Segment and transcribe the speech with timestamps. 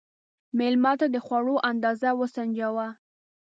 [0.57, 2.87] مېلمه ته د خوړو اندازه وسنجوه.